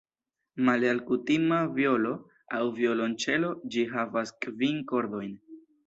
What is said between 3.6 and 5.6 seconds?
ĝi havas kvin kordojn.